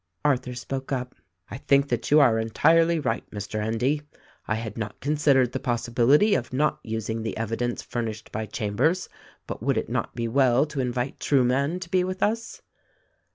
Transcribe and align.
Arthur 0.25 0.55
spoke 0.55 0.91
up: 0.91 1.13
"I 1.51 1.59
think 1.59 1.89
that 1.89 2.09
you 2.09 2.19
are 2.19 2.39
entirely 2.39 2.99
right 2.99 3.23
Mr. 3.29 3.63
Endy. 3.63 4.01
1 4.47 4.57
had 4.57 4.75
not 4.75 4.99
considered 4.99 5.51
the 5.51 5.59
possibility 5.59 6.33
of 6.33 6.51
not 6.51 6.79
using 6.83 7.21
the 7.21 7.37
evidence 7.37 7.83
furnished 7.83 8.31
by 8.31 8.47
Chambers; 8.47 9.09
but 9.45 9.61
would 9.61 9.77
it 9.77 9.89
not 9.89 10.15
be 10.15 10.27
well 10.27 10.65
to 10.65 10.79
invite 10.79 11.19
Trueman 11.19 11.79
to 11.81 11.87
be 11.91 12.03
with 12.03 12.23
us 12.23 12.63